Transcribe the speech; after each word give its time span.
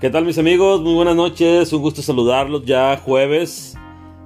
¿Qué 0.00 0.10
tal 0.10 0.24
mis 0.24 0.38
amigos? 0.38 0.80
Muy 0.80 0.94
buenas 0.94 1.16
noches, 1.16 1.72
un 1.72 1.82
gusto 1.82 2.02
saludarlos 2.02 2.64
ya 2.64 2.96
jueves. 3.04 3.76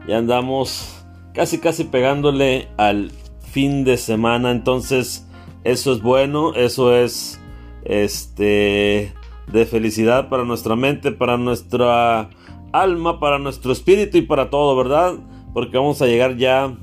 Ya 0.06 0.18
andamos 0.18 1.02
casi 1.32 1.60
casi 1.60 1.84
pegándole 1.84 2.68
al 2.76 3.10
fin 3.40 3.82
de 3.82 3.96
semana, 3.96 4.50
entonces 4.50 5.26
eso 5.64 5.94
es 5.94 6.02
bueno, 6.02 6.52
eso 6.52 6.94
es 6.94 7.40
este 7.86 9.14
de 9.50 9.64
felicidad 9.64 10.28
para 10.28 10.44
nuestra 10.44 10.76
mente, 10.76 11.10
para 11.10 11.38
nuestra 11.38 12.28
alma, 12.74 13.18
para 13.18 13.38
nuestro 13.38 13.72
espíritu 13.72 14.18
y 14.18 14.22
para 14.22 14.50
todo, 14.50 14.76
¿verdad? 14.76 15.14
Porque 15.54 15.78
vamos 15.78 16.02
a 16.02 16.06
llegar 16.06 16.36
ya 16.36 16.76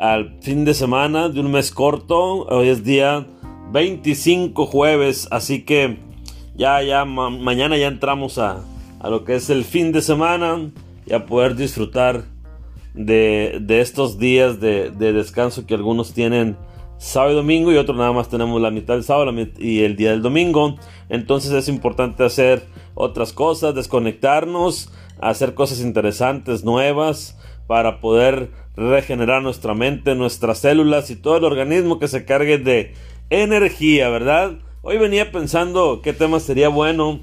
al 0.00 0.40
fin 0.42 0.64
de 0.64 0.74
semana 0.74 1.28
de 1.28 1.38
un 1.38 1.52
mes 1.52 1.70
corto. 1.70 2.46
Hoy 2.46 2.66
es 2.66 2.82
día 2.82 3.28
25 3.70 4.66
jueves, 4.66 5.28
así 5.30 5.62
que 5.64 6.13
ya, 6.54 6.82
ya, 6.82 7.04
mañana 7.04 7.76
ya 7.76 7.88
entramos 7.88 8.38
a, 8.38 8.60
a, 9.00 9.08
lo 9.08 9.24
que 9.24 9.34
es 9.34 9.50
el 9.50 9.64
fin 9.64 9.92
de 9.92 10.02
semana 10.02 10.70
y 11.06 11.12
a 11.12 11.26
poder 11.26 11.56
disfrutar 11.56 12.24
de, 12.94 13.58
de 13.60 13.80
estos 13.80 14.18
días 14.18 14.60
de, 14.60 14.90
de, 14.90 15.12
descanso 15.12 15.66
que 15.66 15.74
algunos 15.74 16.12
tienen 16.12 16.56
sábado 16.98 17.32
y 17.32 17.36
domingo 17.36 17.72
y 17.72 17.76
otros 17.76 17.98
nada 17.98 18.12
más 18.12 18.28
tenemos 18.28 18.60
la 18.62 18.70
mitad 18.70 18.94
del 18.94 19.04
sábado 19.04 19.32
y 19.58 19.80
el 19.80 19.96
día 19.96 20.10
del 20.10 20.22
domingo. 20.22 20.76
Entonces 21.08 21.52
es 21.52 21.68
importante 21.68 22.24
hacer 22.24 22.64
otras 22.94 23.32
cosas, 23.32 23.74
desconectarnos, 23.74 24.90
hacer 25.20 25.54
cosas 25.54 25.80
interesantes, 25.80 26.64
nuevas, 26.64 27.36
para 27.66 28.00
poder 28.00 28.50
regenerar 28.76 29.42
nuestra 29.42 29.74
mente, 29.74 30.14
nuestras 30.14 30.58
células 30.58 31.10
y 31.10 31.16
todo 31.16 31.38
el 31.38 31.44
organismo 31.44 31.98
que 31.98 32.08
se 32.08 32.24
cargue 32.24 32.58
de 32.58 32.94
energía, 33.30 34.08
¿verdad? 34.08 34.58
Hoy 34.86 34.98
venía 34.98 35.32
pensando 35.32 36.02
qué 36.02 36.12
tema 36.12 36.40
sería 36.40 36.68
bueno 36.68 37.20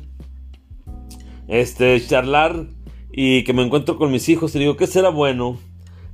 este 1.48 2.04
charlar 2.04 2.66
y 3.12 3.44
que 3.44 3.54
me 3.54 3.62
encuentro 3.62 4.00
con 4.00 4.12
mis 4.12 4.30
hijos 4.30 4.56
y 4.56 4.60
digo, 4.60 4.78
¿qué 4.78 4.88
será 4.88 5.10
bueno 5.10 5.60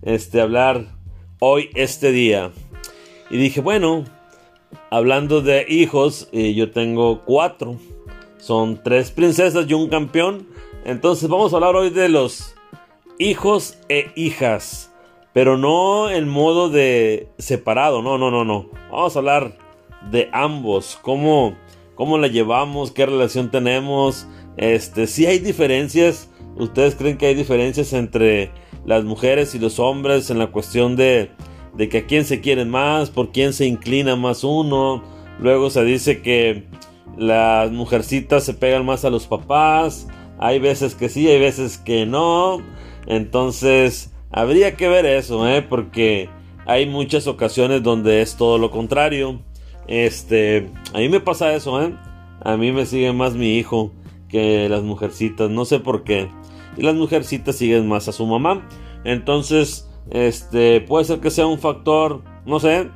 este 0.01 0.41
hablar 0.41 0.87
hoy 1.39 1.69
este 1.73 2.11
día? 2.11 2.51
Y 3.29 3.37
dije, 3.37 3.61
bueno, 3.61 4.03
hablando 4.89 5.39
de 5.39 5.65
hijos, 5.69 6.27
eh, 6.33 6.53
yo 6.53 6.71
tengo 6.71 7.23
cuatro. 7.23 7.77
Son 8.39 8.83
tres 8.83 9.11
princesas 9.11 9.67
y 9.69 9.73
un 9.73 9.87
campeón. 9.87 10.49
Entonces 10.83 11.29
vamos 11.29 11.53
a 11.53 11.55
hablar 11.55 11.77
hoy 11.77 11.91
de 11.91 12.09
los 12.09 12.55
hijos 13.19 13.77
e 13.87 14.11
hijas. 14.17 14.93
Pero 15.31 15.55
no 15.55 16.09
en 16.09 16.27
modo 16.27 16.67
de 16.69 17.29
separado, 17.37 18.01
no, 18.01 18.17
no, 18.17 18.31
no, 18.31 18.43
no. 18.43 18.69
Vamos 18.91 19.15
a 19.15 19.19
hablar 19.19 19.66
de 20.11 20.29
ambos, 20.31 20.97
cómo, 21.01 21.55
cómo 21.95 22.17
la 22.17 22.27
llevamos, 22.27 22.91
qué 22.91 23.05
relación 23.05 23.51
tenemos, 23.51 24.27
este, 24.57 25.07
si 25.07 25.25
hay 25.25 25.39
diferencias, 25.39 26.29
ustedes 26.55 26.95
creen 26.95 27.17
que 27.17 27.27
hay 27.27 27.35
diferencias 27.35 27.93
entre 27.93 28.51
las 28.85 29.03
mujeres 29.03 29.53
y 29.53 29.59
los 29.59 29.79
hombres 29.79 30.29
en 30.29 30.39
la 30.39 30.47
cuestión 30.47 30.95
de, 30.95 31.31
de 31.75 31.89
que 31.89 31.99
a 31.99 32.05
quién 32.05 32.25
se 32.25 32.41
quieren 32.41 32.69
más, 32.69 33.09
por 33.09 33.31
quién 33.31 33.53
se 33.53 33.65
inclina 33.65 34.15
más 34.15 34.43
uno, 34.43 35.03
luego 35.39 35.69
se 35.69 35.83
dice 35.83 36.21
que 36.21 36.65
las 37.17 37.71
mujercitas 37.71 38.43
se 38.43 38.53
pegan 38.53 38.85
más 38.85 39.05
a 39.05 39.09
los 39.09 39.27
papás, 39.27 40.07
hay 40.39 40.59
veces 40.59 40.95
que 40.95 41.09
sí, 41.09 41.27
hay 41.27 41.39
veces 41.39 41.77
que 41.77 42.05
no, 42.05 42.61
entonces 43.05 44.13
habría 44.31 44.75
que 44.75 44.87
ver 44.87 45.05
eso, 45.05 45.47
¿eh? 45.47 45.61
porque 45.61 46.29
hay 46.65 46.85
muchas 46.85 47.27
ocasiones 47.27 47.81
donde 47.81 48.21
es 48.21 48.35
todo 48.35 48.57
lo 48.57 48.71
contrario. 48.71 49.41
Este, 49.87 50.69
a 50.93 50.99
mí 50.99 51.09
me 51.09 51.19
pasa 51.19 51.53
eso, 51.53 51.81
¿eh? 51.81 51.95
A 52.41 52.57
mí 52.57 52.71
me 52.71 52.85
sigue 52.85 53.13
más 53.13 53.33
mi 53.35 53.57
hijo 53.57 53.91
que 54.29 54.69
las 54.69 54.83
mujercitas, 54.83 55.49
no 55.49 55.65
sé 55.65 55.79
por 55.79 56.03
qué. 56.03 56.29
Y 56.77 56.81
las 56.83 56.95
mujercitas 56.95 57.55
siguen 57.55 57.87
más 57.87 58.07
a 58.07 58.11
su 58.11 58.25
mamá. 58.25 58.67
Entonces, 59.03 59.89
este, 60.11 60.81
puede 60.81 61.05
ser 61.05 61.19
que 61.19 61.31
sea 61.31 61.47
un 61.47 61.59
factor, 61.59 62.21
no 62.45 62.59
sé, 62.59 62.89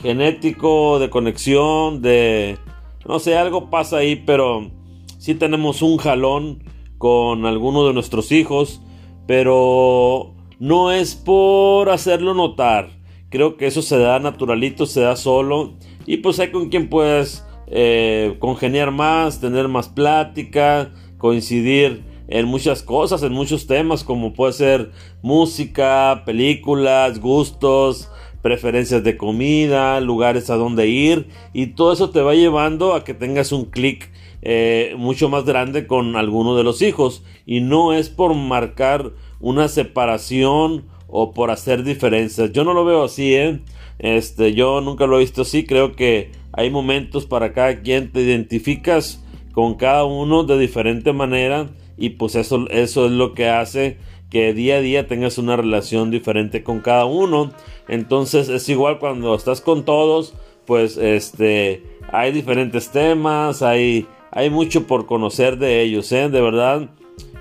genético, 0.00 0.98
de 0.98 1.10
conexión, 1.10 2.02
de, 2.02 2.58
no 3.06 3.18
sé, 3.18 3.36
algo 3.36 3.70
pasa 3.70 3.98
ahí, 3.98 4.16
pero 4.16 4.70
sí 5.18 5.34
tenemos 5.34 5.82
un 5.82 5.98
jalón 5.98 6.64
con 6.98 7.46
alguno 7.46 7.86
de 7.86 7.94
nuestros 7.94 8.32
hijos, 8.32 8.80
pero 9.26 10.34
no 10.58 10.90
es 10.90 11.14
por 11.14 11.90
hacerlo 11.90 12.34
notar. 12.34 12.97
Creo 13.30 13.56
que 13.56 13.66
eso 13.66 13.82
se 13.82 13.98
da 13.98 14.18
naturalito, 14.18 14.86
se 14.86 15.00
da 15.00 15.16
solo. 15.16 15.74
Y 16.06 16.18
pues 16.18 16.40
hay 16.40 16.50
con 16.50 16.68
quien 16.68 16.88
puedes 16.88 17.44
eh, 17.66 18.36
congeniar 18.38 18.90
más, 18.90 19.40
tener 19.40 19.68
más 19.68 19.88
plática, 19.88 20.90
coincidir 21.18 22.04
en 22.28 22.46
muchas 22.46 22.82
cosas, 22.82 23.22
en 23.22 23.32
muchos 23.32 23.66
temas, 23.66 24.04
como 24.04 24.34
puede 24.34 24.52
ser 24.52 24.90
música, 25.22 26.22
películas, 26.26 27.20
gustos, 27.20 28.10
preferencias 28.42 29.02
de 29.02 29.16
comida, 29.16 30.00
lugares 30.00 30.50
a 30.50 30.56
donde 30.56 30.88
ir, 30.88 31.28
y 31.52 31.68
todo 31.68 31.92
eso 31.92 32.10
te 32.10 32.20
va 32.20 32.34
llevando 32.34 32.94
a 32.94 33.02
que 33.02 33.14
tengas 33.14 33.50
un 33.50 33.64
clic 33.64 34.10
eh, 34.42 34.94
mucho 34.96 35.28
más 35.28 35.44
grande 35.44 35.86
con 35.86 36.16
alguno 36.16 36.54
de 36.56 36.64
los 36.64 36.82
hijos, 36.82 37.24
y 37.46 37.60
no 37.60 37.94
es 37.94 38.10
por 38.10 38.34
marcar 38.34 39.12
una 39.40 39.68
separación 39.68 40.84
o 41.08 41.32
por 41.32 41.50
hacer 41.50 41.82
diferencias. 41.82 42.52
Yo 42.52 42.64
no 42.64 42.74
lo 42.74 42.84
veo 42.84 43.04
así, 43.04 43.34
¿eh? 43.34 43.60
Este, 43.98 44.54
yo 44.54 44.80
nunca 44.80 45.06
lo 45.06 45.16
he 45.16 45.20
visto 45.20 45.42
así, 45.42 45.64
creo 45.66 45.96
que 45.96 46.30
hay 46.52 46.70
momentos 46.70 47.26
para 47.26 47.52
cada 47.52 47.80
quien, 47.80 48.12
te 48.12 48.20
identificas 48.20 49.24
con 49.52 49.74
cada 49.74 50.04
uno 50.04 50.44
de 50.44 50.56
diferente 50.56 51.12
manera 51.12 51.68
y 51.96 52.10
pues 52.10 52.36
eso, 52.36 52.68
eso 52.70 53.06
es 53.06 53.12
lo 53.12 53.34
que 53.34 53.48
hace 53.48 53.98
que 54.30 54.52
día 54.52 54.76
a 54.76 54.80
día 54.80 55.06
tengas 55.06 55.38
una 55.38 55.56
relación 55.56 56.10
diferente 56.10 56.62
con 56.62 56.80
cada 56.80 57.06
uno. 57.06 57.50
Entonces 57.88 58.48
es 58.48 58.68
igual 58.68 58.98
cuando 58.98 59.34
estás 59.34 59.60
con 59.60 59.84
todos, 59.84 60.34
pues 60.66 60.96
este, 60.96 61.82
hay 62.12 62.32
diferentes 62.32 62.90
temas, 62.90 63.62
hay, 63.62 64.06
hay 64.30 64.50
mucho 64.50 64.86
por 64.86 65.06
conocer 65.06 65.58
de 65.58 65.82
ellos, 65.82 66.12
¿eh? 66.12 66.28
de 66.28 66.40
verdad. 66.40 66.88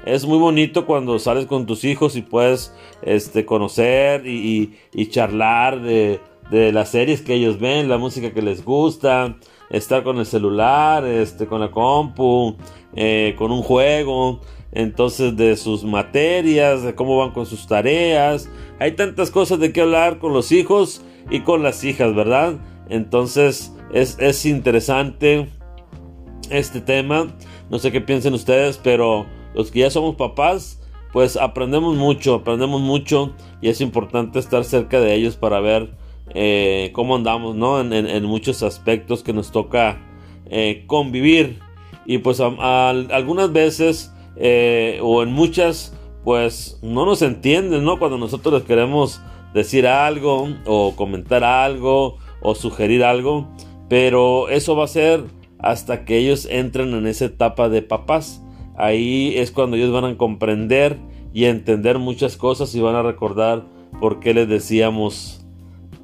Es 0.08 0.26
muy 0.26 0.38
bonito 0.38 0.86
cuando 0.86 1.20
sales 1.20 1.46
con 1.46 1.66
tus 1.66 1.84
hijos 1.84 2.16
y 2.16 2.22
puedes 2.22 2.74
este, 3.02 3.46
conocer 3.46 4.26
y 4.26 4.72
charlar 5.10 5.82
de, 5.82 6.20
de 6.50 6.72
las 6.72 6.90
series 6.90 7.22
que 7.22 7.34
ellos 7.34 7.60
ven, 7.60 7.90
la 7.90 7.98
música 7.98 8.32
que 8.32 8.42
les 8.42 8.64
gusta, 8.64 9.36
estar 9.70 10.04
con 10.04 10.18
el 10.18 10.26
celular, 10.26 11.06
este, 11.06 11.46
con 11.46 11.60
la 11.60 11.72
compu, 11.72 12.56
eh, 12.96 13.36
con 13.38 13.52
un 13.52 13.62
juego, 13.62 14.40
entonces 14.72 15.36
de 15.36 15.58
sus 15.58 15.84
materias, 15.84 16.84
de 16.84 16.96
cómo 16.96 17.18
van 17.18 17.32
con 17.32 17.46
sus 17.46 17.68
tareas. 17.68 18.50
Hay 18.80 18.94
tantas 18.94 19.32
cosas 19.32 19.60
de 19.60 19.74
qué 19.74 19.82
hablar 19.82 20.20
con 20.20 20.34
los 20.34 20.52
hijos 20.52 21.02
y 21.30 21.42
con 21.42 21.64
las 21.64 21.84
hijas, 21.84 22.16
¿verdad? 22.16 22.58
Entonces 22.90 23.74
es, 23.92 24.18
es 24.20 24.46
interesante 24.46 25.50
este 26.50 26.80
tema. 26.80 27.36
No 27.70 27.80
sé 27.80 27.92
qué 27.92 28.00
piensen 28.00 28.34
ustedes, 28.34 28.80
pero 28.82 29.26
los 29.58 29.72
que 29.72 29.80
ya 29.80 29.90
somos 29.90 30.16
papás, 30.16 30.80
pues 31.12 31.36
aprendemos 31.36 31.96
mucho, 31.96 32.36
aprendemos 32.36 32.80
mucho 32.80 33.34
y 33.60 33.70
es 33.70 33.82
importante 33.82 34.38
estar 34.38 34.64
cerca 34.64 35.00
de 35.00 35.16
ellos 35.16 35.36
para 35.36 35.60
ver 35.60 35.90
eh, 36.36 36.92
cómo 36.94 37.16
andamos, 37.16 37.56
¿no? 37.56 37.82
En, 37.82 38.24
muchos 38.26 38.62
aspectos 38.62 39.24
que 39.24 39.34
nos 39.34 39.52
toca 39.52 40.00
eh, 40.46 40.84
convivir. 40.86 41.60
Y 42.06 42.20
pues 42.20 42.40
algunas 42.40 43.52
veces, 43.52 44.14
eh, 44.36 45.00
o 45.02 45.24
en 45.24 45.32
muchas, 45.34 45.98
pues 46.24 46.78
no 46.84 47.08
nos 47.08 47.24
entienden, 47.24 47.84
¿no? 47.84 47.98
Cuando 47.98 48.20
nosotros 48.20 48.54
les 48.54 48.64
queremos 48.64 49.22
decir 49.56 49.88
algo, 49.88 50.50
o 50.68 50.96
comentar 50.96 51.44
algo, 51.44 52.18
o 52.42 52.54
sugerir 52.54 53.04
algo. 53.04 53.48
Pero 53.90 54.50
eso 54.50 54.76
va 54.76 54.84
a 54.84 54.88
ser 54.88 55.24
hasta 55.58 56.06
que 56.06 56.20
ellos 56.20 56.46
entren 56.46 56.94
en 56.94 57.08
esa 57.08 57.26
etapa 57.26 57.70
de 57.70 57.82
papás. 57.82 58.44
Ahí 58.78 59.34
es 59.36 59.52
cuando 59.52 59.76
ellos 59.76 59.92
van 59.92 60.06
a 60.06 60.18
comprender 60.18 60.98
y 61.34 61.46
entender 61.46 62.00
muchas 62.00 62.38
cosas 62.38 62.74
y 62.76 62.80
van 62.80 62.96
a 62.96 63.02
recordar 63.02 63.66
por 64.00 64.20
qué 64.20 64.34
les 64.34 64.48
decíamos 64.48 65.46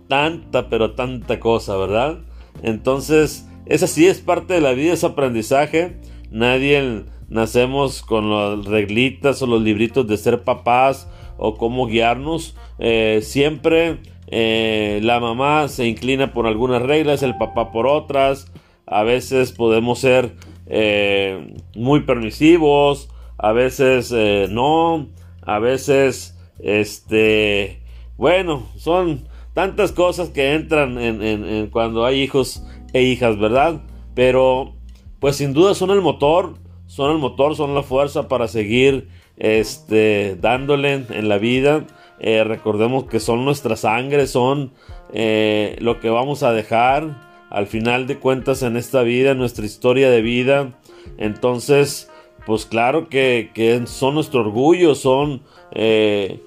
tanta, 0.07 0.69
pero 0.69 0.93
tanta 0.93 1.39
cosa, 1.39 1.77
¿verdad? 1.77 2.19
Entonces, 2.61 3.47
esa 3.65 3.87
sí 3.87 4.07
es 4.07 4.19
parte 4.19 4.55
de 4.55 4.61
la 4.61 4.73
vida, 4.73 4.93
es 4.93 5.03
aprendizaje. 5.03 5.97
Nadie 6.31 7.05
nacemos 7.29 8.01
con 8.01 8.29
las 8.29 8.65
reglitas 8.65 9.41
o 9.41 9.47
los 9.47 9.61
libritos 9.61 10.07
de 10.07 10.17
ser 10.17 10.43
papás 10.43 11.07
o 11.37 11.55
cómo 11.55 11.87
guiarnos. 11.87 12.55
Eh, 12.79 13.19
siempre 13.21 13.99
eh, 14.27 14.99
la 15.03 15.19
mamá 15.19 15.67
se 15.67 15.87
inclina 15.87 16.33
por 16.33 16.47
algunas 16.47 16.81
reglas, 16.81 17.23
el 17.23 17.37
papá 17.37 17.71
por 17.71 17.87
otras. 17.87 18.51
A 18.85 19.03
veces 19.03 19.51
podemos 19.51 19.99
ser 19.99 20.35
eh, 20.67 21.55
muy 21.75 22.01
permisivos, 22.01 23.09
a 23.37 23.51
veces 23.51 24.11
no, 24.49 25.07
a 25.41 25.59
veces, 25.59 26.37
este, 26.59 27.81
bueno, 28.17 28.63
son 28.77 29.27
tantas 29.53 29.91
cosas 29.91 30.29
que 30.29 30.53
entran 30.53 30.97
en, 30.97 31.67
cuando 31.67 32.05
hay 32.05 32.21
hijos 32.21 32.63
e 32.93 33.03
hijas, 33.03 33.37
¿verdad? 33.39 33.81
Pero 34.15 34.73
pues 35.19 35.37
sin 35.37 35.53
duda 35.53 35.73
son 35.73 35.91
el 35.91 36.01
motor, 36.01 36.55
son 36.87 37.11
el 37.11 37.17
motor, 37.17 37.55
son 37.55 37.73
la 37.73 37.83
fuerza 37.83 38.27
para 38.27 38.47
seguir 38.47 39.09
este, 39.37 40.37
dándole 40.39 41.05
en 41.09 41.29
la 41.29 41.37
vida. 41.37 41.85
Eh, 42.19 42.43
recordemos 42.43 43.05
que 43.05 43.19
son 43.19 43.43
nuestra 43.43 43.75
sangre, 43.75 44.27
son 44.27 44.71
eh, 45.13 45.75
lo 45.79 45.99
que 45.99 46.09
vamos 46.09 46.43
a 46.43 46.53
dejar 46.53 47.32
al 47.53 47.67
final 47.67 48.07
de 48.07 48.17
cuentas 48.17 48.63
en 48.63 48.75
esta 48.77 49.03
vida, 49.03 49.35
nuestra 49.35 49.63
historia 49.63 50.09
de 50.09 50.23
vida. 50.23 50.73
Entonces, 51.19 52.09
pues 52.47 52.65
claro 52.65 53.09
que, 53.09 53.83
son 53.85 54.15
nuestro 54.15 54.41
orgullo, 54.41 54.95
son 54.95 55.43
eh, 55.71 56.41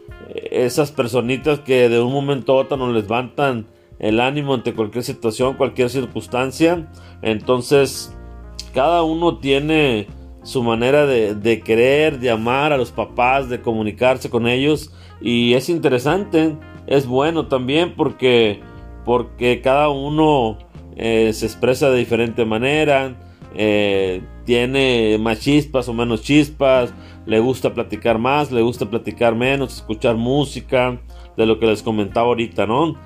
esas 0.50 0.91
personitas 0.91 1.61
que 1.61 1.88
de 1.88 2.00
un 2.00 2.12
momento 2.12 2.53
a 2.53 2.56
otro 2.56 2.76
nos 2.76 2.93
levantan 2.93 3.67
el 4.00 4.19
ánimo 4.19 4.53
ante 4.53 4.75
cualquier 4.75 5.05
situación, 5.05 5.55
cualquier 5.55 5.91
circunstancia. 5.91 6.91
Entonces, 7.23 8.12
cada 8.75 9.05
uno 9.05 9.38
tiene 9.38 10.09
su 10.43 10.64
manera 10.64 11.06
de, 11.06 11.37
de, 11.37 11.61
querer, 11.61 12.19
de 12.19 12.31
amar 12.31 12.73
a 12.73 12.76
los 12.76 12.91
papás, 12.91 13.49
de 13.49 13.62
comunicarse 13.62 14.29
con 14.29 14.49
ellos. 14.49 14.93
Y 15.20 15.55
es 15.55 15.69
interesante, 15.69 16.56
es 16.88 17.06
bueno 17.06 17.47
también 17.47 17.94
porque, 17.94 18.61
porque 19.05 19.61
cada 19.61 19.88
uno 19.88 20.65
eh, 20.96 21.32
se 21.32 21.46
expresa 21.46 21.90
de 21.90 21.98
diferente 21.98 22.44
manera. 22.44 23.16
Eh, 23.54 24.22
tiene 24.44 25.16
más 25.19 25.40
chispas 25.40 25.88
o 25.88 25.94
menos 25.94 26.22
chispas, 26.22 26.93
le 27.25 27.40
gusta 27.40 27.72
platicar 27.72 28.19
más, 28.19 28.52
le 28.52 28.62
gusta 28.62 28.88
platicar 28.88 29.34
menos, 29.34 29.76
escuchar 29.76 30.16
música, 30.16 31.00
de 31.37 31.46
lo 31.46 31.58
que 31.58 31.66
les 31.66 31.82
comentaba 31.82 32.28
ahorita, 32.28 32.66
¿no? 32.66 32.96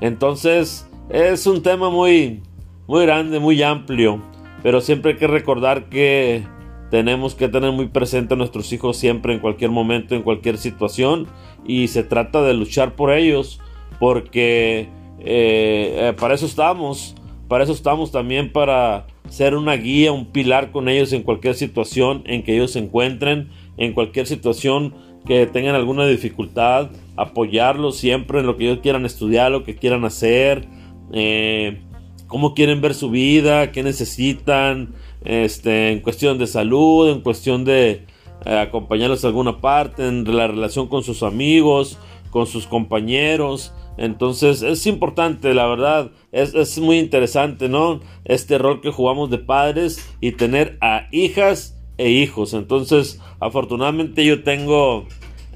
Entonces, 0.00 0.88
es 1.10 1.46
un 1.46 1.62
tema 1.62 1.90
muy, 1.90 2.42
muy 2.86 3.04
grande, 3.04 3.38
muy 3.38 3.62
amplio, 3.62 4.22
pero 4.62 4.80
siempre 4.80 5.12
hay 5.12 5.18
que 5.18 5.26
recordar 5.26 5.88
que 5.88 6.44
tenemos 6.90 7.34
que 7.34 7.48
tener 7.48 7.72
muy 7.72 7.88
presente 7.88 8.34
a 8.34 8.36
nuestros 8.36 8.72
hijos 8.72 8.96
siempre, 8.96 9.34
en 9.34 9.40
cualquier 9.40 9.70
momento, 9.70 10.14
en 10.14 10.22
cualquier 10.22 10.56
situación, 10.56 11.26
y 11.66 11.88
se 11.88 12.04
trata 12.04 12.42
de 12.42 12.54
luchar 12.54 12.94
por 12.94 13.12
ellos, 13.12 13.60
porque 13.98 14.88
eh, 15.20 16.14
para 16.18 16.34
eso 16.34 16.46
estamos, 16.46 17.16
para 17.48 17.64
eso 17.64 17.72
estamos 17.72 18.10
también 18.10 18.52
para 18.52 19.06
ser 19.28 19.54
una 19.54 19.74
guía, 19.74 20.12
un 20.12 20.26
pilar 20.26 20.72
con 20.72 20.88
ellos 20.88 21.12
en 21.12 21.22
cualquier 21.22 21.54
situación 21.54 22.22
en 22.26 22.42
que 22.42 22.54
ellos 22.54 22.72
se 22.72 22.80
encuentren, 22.80 23.50
en 23.76 23.92
cualquier 23.92 24.26
situación 24.26 24.94
que 25.26 25.46
tengan 25.46 25.74
alguna 25.74 26.06
dificultad, 26.06 26.90
apoyarlos 27.16 27.96
siempre 27.96 28.40
en 28.40 28.46
lo 28.46 28.56
que 28.56 28.64
ellos 28.64 28.78
quieran 28.82 29.04
estudiar, 29.04 29.50
lo 29.50 29.64
que 29.64 29.76
quieran 29.76 30.04
hacer, 30.04 30.68
eh, 31.12 31.82
cómo 32.26 32.54
quieren 32.54 32.80
ver 32.80 32.94
su 32.94 33.10
vida, 33.10 33.72
qué 33.72 33.82
necesitan, 33.82 34.94
este, 35.24 35.92
en 35.92 36.00
cuestión 36.00 36.38
de 36.38 36.46
salud, 36.46 37.10
en 37.10 37.20
cuestión 37.20 37.64
de 37.64 38.06
eh, 38.44 38.58
acompañarlos 38.58 39.24
a 39.24 39.28
alguna 39.28 39.60
parte, 39.60 40.06
en 40.06 40.24
la 40.36 40.46
relación 40.46 40.88
con 40.88 41.02
sus 41.02 41.22
amigos, 41.22 41.98
con 42.30 42.46
sus 42.46 42.66
compañeros. 42.66 43.72
Entonces 43.98 44.62
es 44.62 44.86
importante, 44.86 45.54
la 45.54 45.66
verdad, 45.66 46.10
es, 46.32 46.54
es, 46.54 46.78
muy 46.78 46.98
interesante, 46.98 47.68
¿no? 47.68 48.00
Este 48.24 48.58
rol 48.58 48.80
que 48.80 48.90
jugamos 48.90 49.30
de 49.30 49.38
padres 49.38 50.06
y 50.20 50.32
tener 50.32 50.76
a 50.80 51.08
hijas 51.12 51.76
e 51.98 52.10
hijos. 52.10 52.52
Entonces, 52.54 53.20
afortunadamente 53.40 54.24
yo 54.24 54.42
tengo 54.42 55.06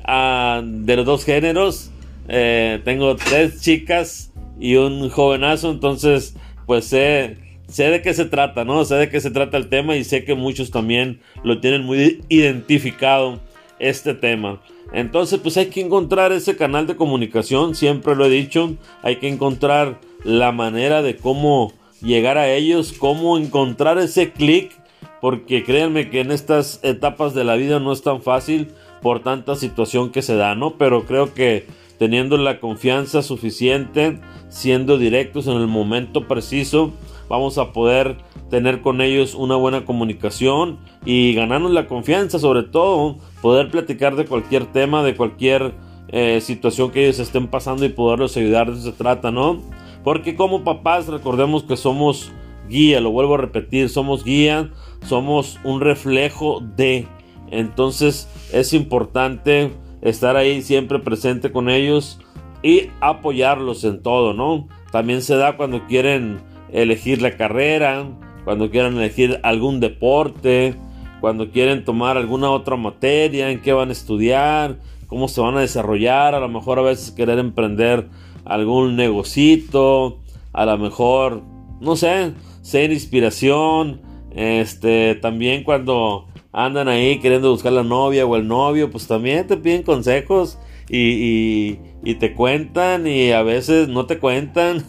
ah, 0.04 0.62
de 0.64 0.96
los 0.96 1.04
dos 1.04 1.24
géneros, 1.24 1.90
eh, 2.28 2.80
tengo 2.84 3.16
tres 3.16 3.60
chicas 3.60 4.32
y 4.58 4.76
un 4.76 5.08
jovenazo, 5.10 5.70
entonces, 5.70 6.36
pues 6.66 6.84
sé, 6.84 7.36
sé 7.68 7.84
de 7.90 8.02
qué 8.02 8.14
se 8.14 8.24
trata, 8.24 8.64
¿no? 8.64 8.84
Sé 8.84 8.96
de 8.96 9.08
qué 9.08 9.20
se 9.20 9.30
trata 9.30 9.56
el 9.56 9.68
tema 9.68 9.96
y 9.96 10.04
sé 10.04 10.24
que 10.24 10.34
muchos 10.34 10.70
también 10.70 11.20
lo 11.42 11.60
tienen 11.60 11.82
muy 11.82 12.22
identificado 12.28 13.40
este 13.78 14.14
tema. 14.14 14.60
Entonces, 14.92 15.38
pues 15.40 15.56
hay 15.56 15.66
que 15.66 15.80
encontrar 15.80 16.32
ese 16.32 16.56
canal 16.56 16.86
de 16.86 16.96
comunicación, 16.96 17.74
siempre 17.74 18.16
lo 18.16 18.24
he 18.24 18.30
dicho, 18.30 18.74
hay 19.02 19.16
que 19.16 19.28
encontrar 19.28 20.00
la 20.24 20.52
manera 20.52 21.02
de 21.02 21.16
cómo 21.16 21.72
llegar 22.02 22.38
a 22.38 22.50
ellos, 22.52 22.92
cómo 22.98 23.38
encontrar 23.38 23.98
ese 23.98 24.32
clic, 24.32 24.72
porque 25.20 25.64
créanme 25.64 26.10
que 26.10 26.20
en 26.20 26.32
estas 26.32 26.80
etapas 26.82 27.34
de 27.34 27.44
la 27.44 27.56
vida 27.56 27.78
no 27.78 27.92
es 27.92 28.02
tan 28.02 28.22
fácil 28.22 28.68
por 29.02 29.20
tanta 29.20 29.54
situación 29.54 30.10
que 30.10 30.22
se 30.22 30.34
da, 30.34 30.54
¿no? 30.54 30.76
Pero 30.76 31.04
creo 31.04 31.34
que 31.34 31.66
teniendo 31.98 32.36
la 32.38 32.60
confianza 32.60 33.22
suficiente, 33.22 34.18
siendo 34.48 34.98
directos 34.98 35.46
en 35.46 35.54
el 35.54 35.66
momento 35.66 36.26
preciso, 36.26 36.92
vamos 37.30 37.58
a 37.58 37.72
poder 37.72 38.16
tener 38.50 38.82
con 38.82 39.00
ellos 39.00 39.36
una 39.36 39.54
buena 39.54 39.84
comunicación 39.84 40.80
y 41.06 41.32
ganarnos 41.32 41.70
la 41.70 41.86
confianza, 41.86 42.40
sobre 42.40 42.64
todo 42.64 43.18
poder 43.40 43.70
platicar 43.70 44.16
de 44.16 44.26
cualquier 44.26 44.66
tema, 44.66 45.04
de 45.04 45.14
cualquier 45.14 45.72
eh, 46.08 46.40
situación 46.40 46.90
que 46.90 47.04
ellos 47.04 47.20
estén 47.20 47.46
pasando 47.46 47.84
y 47.84 47.90
poderlos 47.90 48.36
ayudar. 48.36 48.66
De 48.66 48.72
eso 48.72 48.90
se 48.90 48.96
trata, 48.96 49.30
¿no? 49.30 49.62
Porque 50.02 50.34
como 50.34 50.64
papás 50.64 51.06
recordemos 51.06 51.62
que 51.62 51.76
somos 51.76 52.32
guía, 52.68 53.00
lo 53.00 53.12
vuelvo 53.12 53.34
a 53.34 53.38
repetir, 53.38 53.88
somos 53.88 54.24
guía, 54.24 54.70
somos 55.06 55.60
un 55.62 55.80
reflejo 55.80 56.60
de. 56.60 57.06
Entonces 57.52 58.28
es 58.52 58.72
importante 58.72 59.70
estar 60.02 60.34
ahí 60.34 60.62
siempre 60.62 60.98
presente 60.98 61.52
con 61.52 61.70
ellos 61.70 62.18
y 62.60 62.88
apoyarlos 63.00 63.84
en 63.84 64.02
todo, 64.02 64.34
¿no? 64.34 64.66
También 64.90 65.22
se 65.22 65.36
da 65.36 65.56
cuando 65.56 65.86
quieren 65.86 66.49
elegir 66.72 67.22
la 67.22 67.36
carrera, 67.36 68.06
cuando 68.44 68.70
quieran 68.70 68.96
elegir 68.96 69.40
algún 69.42 69.80
deporte, 69.80 70.74
cuando 71.20 71.50
quieren 71.50 71.84
tomar 71.84 72.16
alguna 72.16 72.50
otra 72.50 72.76
materia, 72.76 73.50
en 73.50 73.60
qué 73.60 73.72
van 73.72 73.90
a 73.90 73.92
estudiar, 73.92 74.78
cómo 75.06 75.28
se 75.28 75.40
van 75.40 75.56
a 75.56 75.60
desarrollar, 75.60 76.34
a 76.34 76.40
lo 76.40 76.48
mejor 76.48 76.78
a 76.78 76.82
veces 76.82 77.10
querer 77.10 77.38
emprender 77.38 78.08
algún 78.44 78.96
negocito, 78.96 80.20
a 80.52 80.64
lo 80.64 80.78
mejor, 80.78 81.42
no 81.80 81.96
sé, 81.96 82.32
ser 82.62 82.92
inspiración, 82.92 84.00
este, 84.34 85.16
también 85.16 85.64
cuando 85.64 86.26
andan 86.52 86.88
ahí 86.88 87.18
queriendo 87.18 87.50
buscar 87.50 87.72
la 87.72 87.82
novia 87.82 88.26
o 88.26 88.36
el 88.36 88.48
novio, 88.48 88.90
pues 88.90 89.06
también 89.06 89.46
te 89.46 89.56
piden 89.56 89.82
consejos 89.82 90.58
y, 90.92 92.14
te 92.14 92.34
cuentan 92.34 93.06
y 93.06 93.30
a 93.30 93.42
veces 93.42 93.88
no 93.88 94.06
te 94.06 94.18
cuentan. 94.18 94.84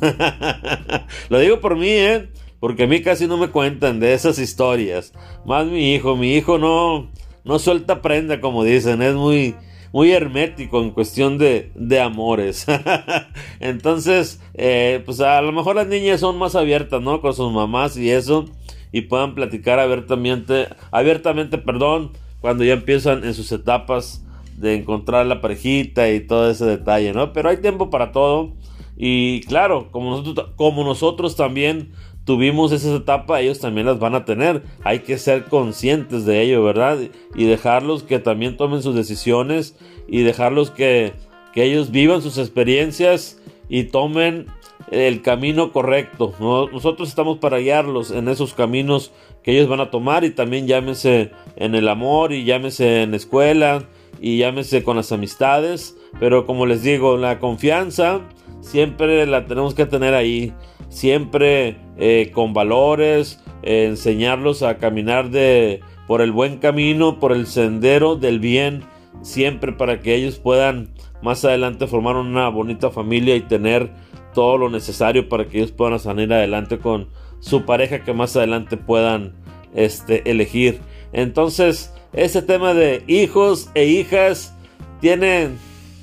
Lo 1.30 1.40
digo 1.40 1.60
por 1.60 1.78
mí, 1.78 1.90
¿eh? 1.90 2.30
Porque 2.60 2.84
a 2.84 2.88
mí 2.88 3.02
casi 3.02 3.28
no 3.28 3.38
me 3.38 3.50
cuentan 3.50 4.00
de 4.00 4.14
esas 4.14 4.40
historias. 4.40 5.14
Más 5.46 5.66
mi 5.66 5.94
hijo, 5.94 6.16
mi 6.16 6.36
hijo 6.36 6.58
no, 6.58 7.10
no 7.44 7.60
suelta 7.60 8.02
prenda, 8.02 8.42
como 8.42 8.64
dicen, 8.64 9.02
es 9.02 9.16
muy, 9.16 9.56
muy 9.92 10.12
hermético 10.12 10.82
en 10.82 10.92
cuestión 10.92 11.38
de, 11.38 11.72
de 11.76 12.00
amores. 12.00 12.66
Entonces, 13.60 14.42
eh, 14.54 15.02
pues 15.06 15.22
a 15.22 15.42
lo 15.42 15.52
mejor 15.52 15.76
las 15.76 15.88
niñas 15.88 16.20
son 16.20 16.38
más 16.38 16.56
abiertas, 16.56 17.02
¿no? 17.02 17.22
Con 17.22 17.34
sus 17.34 17.52
mamás 17.52 17.98
y 17.98 18.10
eso. 18.10 18.46
Y 18.92 19.02
puedan 19.02 19.36
platicar 19.36 19.80
abiertamente, 19.80 20.68
abiertamente, 20.92 21.58
perdón, 21.58 22.12
cuando 22.42 22.64
ya 22.64 22.74
empiezan 22.74 23.24
en 23.24 23.34
sus 23.34 23.52
etapas 23.52 24.26
de 24.62 24.76
encontrar 24.76 25.26
la 25.26 25.42
parejita 25.42 26.10
y 26.10 26.22
todo 26.22 26.50
ese 26.50 26.66
detalle, 26.66 27.14
¿no? 27.14 27.34
Pero 27.34 27.50
hay 27.50 27.58
tiempo 27.58 27.90
para 27.90 28.12
todo. 28.12 28.54
Y 28.96 29.42
claro, 29.42 29.90
como 29.92 30.12
nosotros, 30.12 30.52
como 30.56 30.84
nosotros 30.84 31.36
también 31.36 31.92
tuvimos 32.24 32.72
esa 32.72 32.96
etapa, 32.96 33.42
ellos 33.42 33.60
también 33.60 33.88
las 33.88 34.00
van 34.00 34.14
a 34.14 34.26
tener. 34.26 34.64
Hay 34.84 35.00
que 35.00 35.18
ser 35.18 35.46
conscientes 35.46 36.26
de 36.26 36.42
ello, 36.44 36.64
¿verdad? 36.64 37.00
Y 37.36 37.46
dejarlos 37.46 38.04
que 38.04 38.20
también 38.20 38.58
tomen 38.58 38.84
sus 38.84 38.96
decisiones 38.96 39.76
y 40.08 40.22
dejarlos 40.22 40.70
que, 40.70 41.14
que 41.54 41.64
ellos 41.64 41.90
vivan 41.90 42.22
sus 42.22 42.38
experiencias 42.38 43.42
y 43.68 43.86
tomen 43.86 44.46
el 44.92 45.22
camino 45.24 45.72
correcto. 45.72 46.34
Nosotros 46.72 47.10
estamos 47.10 47.40
para 47.40 47.58
guiarlos 47.58 48.12
en 48.12 48.28
esos 48.28 48.54
caminos 48.54 49.12
que 49.42 49.54
ellos 49.54 49.68
van 49.68 49.80
a 49.80 49.90
tomar 49.90 50.24
y 50.24 50.30
también 50.30 50.68
llámese 50.68 51.32
en 51.56 51.74
el 51.74 51.88
amor 51.88 52.34
y 52.34 52.44
llámese 52.44 53.02
en 53.02 53.12
la 53.12 53.18
escuela 53.18 53.88
y 54.22 54.38
llámese 54.38 54.84
con 54.84 54.96
las 54.96 55.12
amistades. 55.12 55.98
Pero 56.20 56.46
como 56.46 56.66
les 56.66 56.84
digo, 56.84 57.18
la 57.18 57.40
confianza 57.40 58.22
siempre 58.62 59.26
la 59.26 59.46
tenemos 59.46 59.74
que 59.74 59.86
tener 59.86 60.14
ahí 60.14 60.54
siempre 60.90 61.78
eh, 61.98 62.32
con 62.34 62.54
valores, 62.54 63.44
eh, 63.64 63.86
enseñarlos 63.86 64.62
a 64.62 64.78
caminar 64.78 65.32
de, 65.32 65.82
por 66.06 66.22
el 66.22 66.32
buen 66.32 66.58
camino, 66.58 67.20
por 67.20 67.32
el 67.32 67.48
sendero 67.48 68.16
del 68.16 68.40
bien, 68.40 68.84
siempre 69.22 69.72
para 69.72 70.02
que 70.02 70.16
ellos 70.16 70.38
puedan 70.38 70.90
más 71.22 71.46
adelante 71.46 71.88
formar 71.88 72.16
una 72.16 72.50
bonita 72.50 72.90
familia 72.90 73.36
y 73.36 73.42
tener 73.42 73.90
todo 74.34 74.58
lo 74.58 74.70
necesario 74.70 75.30
para 75.30 75.48
que 75.48 75.58
ellos 75.58 75.72
puedan 75.72 76.00
salir 76.00 76.32
adelante 76.32 76.78
con 76.78 77.08
su 77.40 77.66
pareja 77.66 78.04
que 78.04 78.14
más 78.14 78.36
adelante 78.36 78.78
puedan 78.78 79.34
este, 79.74 80.30
elegir. 80.30 80.80
Entonces, 81.14 81.94
ese 82.14 82.42
tema 82.42 82.74
de 82.74 83.04
hijos 83.08 83.70
e 83.74 83.86
hijas 83.86 84.54
tiene 85.00 85.50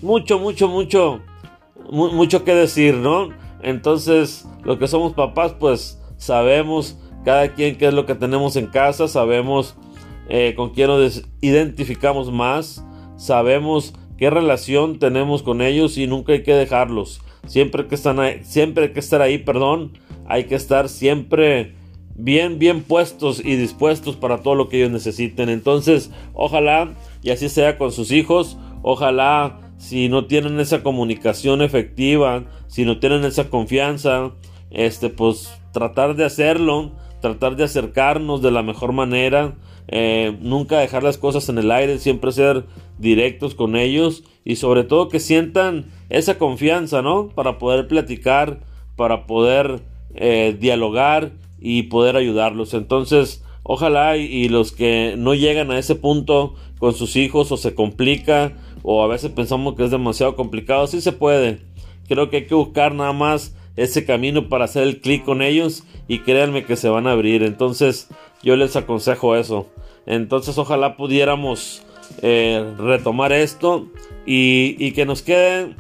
mucho, 0.02 0.38
mucho, 0.38 0.68
mucho, 0.68 1.20
mucho 1.90 2.44
que 2.44 2.54
decir, 2.54 2.94
¿no? 2.94 3.30
Entonces, 3.62 4.46
los 4.64 4.78
que 4.78 4.88
somos 4.88 5.12
papás, 5.12 5.54
pues 5.58 6.00
sabemos 6.16 6.98
cada 7.24 7.54
quien 7.54 7.76
qué 7.76 7.88
es 7.88 7.94
lo 7.94 8.06
que 8.06 8.14
tenemos 8.14 8.56
en 8.56 8.66
casa, 8.66 9.08
sabemos 9.08 9.76
eh, 10.28 10.54
con 10.56 10.70
quién 10.70 10.88
nos 10.88 11.24
identificamos 11.40 12.32
más, 12.32 12.84
sabemos 13.16 13.94
qué 14.16 14.30
relación 14.30 14.98
tenemos 14.98 15.42
con 15.42 15.60
ellos 15.60 15.98
y 15.98 16.06
nunca 16.06 16.32
hay 16.32 16.42
que 16.42 16.54
dejarlos. 16.54 17.20
Siempre 17.46 17.86
que 17.86 17.94
están 17.94 18.18
siempre 18.44 18.84
hay 18.84 18.92
que 18.92 19.00
estar 19.00 19.22
ahí, 19.22 19.38
perdón, 19.38 19.92
hay 20.26 20.44
que 20.44 20.54
estar 20.54 20.88
siempre 20.88 21.74
bien, 22.18 22.58
bien 22.58 22.82
puestos 22.82 23.40
y 23.42 23.56
dispuestos 23.56 24.16
para 24.16 24.42
todo 24.42 24.54
lo 24.54 24.68
que 24.68 24.78
ellos 24.78 24.90
necesiten. 24.90 25.48
Entonces, 25.48 26.10
ojalá 26.34 26.94
y 27.22 27.30
así 27.30 27.48
sea 27.48 27.78
con 27.78 27.92
sus 27.92 28.10
hijos, 28.10 28.58
ojalá 28.82 29.60
si 29.78 30.08
no 30.08 30.26
tienen 30.26 30.58
esa 30.60 30.82
comunicación 30.82 31.62
efectiva, 31.62 32.44
si 32.66 32.84
no 32.84 32.98
tienen 32.98 33.24
esa 33.24 33.48
confianza, 33.48 34.32
este, 34.70 35.08
pues 35.08 35.50
tratar 35.72 36.16
de 36.16 36.24
hacerlo, 36.24 36.90
tratar 37.20 37.56
de 37.56 37.64
acercarnos 37.64 38.42
de 38.42 38.50
la 38.50 38.62
mejor 38.62 38.92
manera, 38.92 39.56
eh, 39.86 40.36
nunca 40.40 40.80
dejar 40.80 41.04
las 41.04 41.16
cosas 41.16 41.48
en 41.48 41.58
el 41.58 41.70
aire, 41.70 41.98
siempre 41.98 42.32
ser 42.32 42.66
directos 42.98 43.54
con 43.54 43.76
ellos 43.76 44.24
y 44.44 44.56
sobre 44.56 44.82
todo 44.82 45.08
que 45.08 45.20
sientan 45.20 45.86
esa 46.10 46.36
confianza, 46.36 47.00
¿no? 47.00 47.28
Para 47.28 47.58
poder 47.58 47.86
platicar, 47.86 48.60
para 48.96 49.26
poder 49.26 49.80
eh, 50.14 50.56
dialogar 50.58 51.32
y 51.60 51.84
poder 51.84 52.16
ayudarlos. 52.16 52.74
Entonces, 52.74 53.44
ojalá 53.62 54.16
y, 54.16 54.48
los 54.48 54.72
que 54.72 55.14
no 55.16 55.34
llegan 55.34 55.70
a 55.70 55.78
ese 55.78 55.94
punto 55.94 56.54
con 56.78 56.94
sus 56.94 57.16
hijos 57.16 57.52
o 57.52 57.56
se 57.56 57.74
complica 57.74 58.52
o 58.82 59.02
a 59.02 59.08
veces 59.08 59.30
pensamos 59.32 59.74
que 59.74 59.84
es 59.84 59.90
demasiado 59.90 60.36
complicado, 60.36 60.86
sí 60.86 61.00
se 61.00 61.12
puede. 61.12 61.60
Creo 62.06 62.30
que 62.30 62.38
hay 62.38 62.46
que 62.46 62.54
buscar 62.54 62.94
nada 62.94 63.12
más 63.12 63.54
ese 63.76 64.04
camino 64.04 64.48
para 64.48 64.64
hacer 64.64 64.84
el 64.84 65.00
clic 65.00 65.24
con 65.24 65.42
ellos 65.42 65.84
y 66.08 66.20
créanme 66.20 66.64
que 66.64 66.76
se 66.76 66.88
van 66.88 67.06
a 67.06 67.12
abrir. 67.12 67.42
Entonces 67.42 68.08
yo 68.42 68.56
les 68.56 68.76
aconsejo 68.76 69.36
eso. 69.36 69.68
Entonces 70.06 70.56
ojalá 70.56 70.96
pudiéramos 70.96 71.82
eh, 72.22 72.64
retomar 72.78 73.32
esto 73.32 73.88
y, 74.24 74.76
y 74.78 74.92
que 74.92 75.04
nos 75.04 75.22
quede 75.22 75.76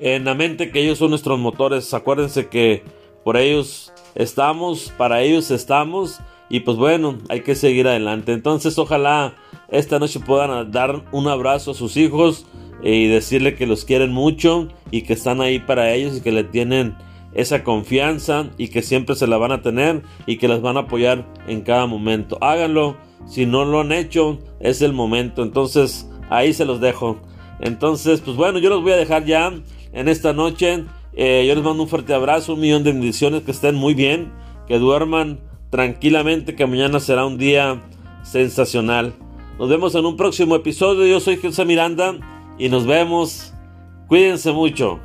en 0.00 0.24
la 0.24 0.34
mente 0.34 0.70
que 0.70 0.80
ellos 0.80 0.98
son 0.98 1.10
nuestros 1.10 1.38
motores. 1.38 1.94
Acuérdense 1.94 2.48
que 2.48 2.82
por 3.24 3.36
ellos 3.36 3.92
estamos, 4.14 4.92
para 4.96 5.22
ellos 5.22 5.50
estamos 5.50 6.20
y 6.48 6.60
pues 6.60 6.76
bueno, 6.76 7.18
hay 7.28 7.40
que 7.40 7.54
seguir 7.54 7.88
adelante. 7.88 8.32
Entonces 8.32 8.78
ojalá 8.78 9.34
esta 9.68 9.98
noche 9.98 10.20
puedan 10.20 10.70
dar 10.70 11.04
un 11.10 11.26
abrazo 11.26 11.72
a 11.72 11.74
sus 11.74 11.96
hijos 11.96 12.46
y 12.82 13.08
decirle 13.08 13.54
que 13.54 13.66
los 13.66 13.84
quieren 13.84 14.12
mucho 14.12 14.68
y 14.90 15.02
que 15.02 15.14
están 15.14 15.40
ahí 15.40 15.58
para 15.58 15.92
ellos 15.92 16.18
y 16.18 16.20
que 16.20 16.32
le 16.32 16.44
tienen 16.44 16.94
esa 17.32 17.64
confianza 17.64 18.50
y 18.58 18.68
que 18.68 18.82
siempre 18.82 19.16
se 19.16 19.26
la 19.26 19.38
van 19.38 19.52
a 19.52 19.62
tener 19.62 20.02
y 20.26 20.36
que 20.36 20.48
las 20.48 20.60
van 20.60 20.76
a 20.76 20.80
apoyar 20.80 21.26
en 21.48 21.62
cada 21.62 21.86
momento. 21.86 22.38
Háganlo, 22.40 22.96
si 23.26 23.46
no 23.46 23.64
lo 23.64 23.80
han 23.80 23.92
hecho, 23.92 24.38
es 24.60 24.82
el 24.82 24.92
momento. 24.92 25.42
Entonces 25.42 26.08
ahí 26.30 26.52
se 26.52 26.64
los 26.64 26.80
dejo. 26.80 27.18
Entonces, 27.60 28.20
pues 28.20 28.36
bueno, 28.36 28.58
yo 28.58 28.68
los 28.68 28.82
voy 28.82 28.92
a 28.92 28.96
dejar 28.96 29.24
ya 29.24 29.52
en 29.92 30.08
esta 30.08 30.32
noche. 30.32 30.84
Eh, 31.16 31.44
yo 31.46 31.54
les 31.54 31.64
mando 31.64 31.82
un 31.82 31.88
fuerte 31.88 32.12
abrazo, 32.14 32.54
un 32.54 32.60
millón 32.60 32.82
de 32.84 32.92
bendiciones, 32.92 33.42
que 33.42 33.52
estén 33.52 33.74
muy 33.74 33.94
bien, 33.94 34.32
que 34.66 34.78
duerman 34.78 35.40
tranquilamente, 35.70 36.54
que 36.54 36.66
mañana 36.66 37.00
será 37.00 37.24
un 37.26 37.38
día 37.38 37.82
sensacional. 38.22 39.14
Nos 39.58 39.68
vemos 39.68 39.94
en 39.94 40.04
un 40.06 40.16
próximo 40.16 40.56
episodio. 40.56 41.06
Yo 41.06 41.20
soy 41.20 41.36
Jesús 41.36 41.64
Miranda 41.64 42.16
y 42.58 42.68
nos 42.68 42.86
vemos. 42.86 43.52
Cuídense 44.08 44.52
mucho. 44.52 44.98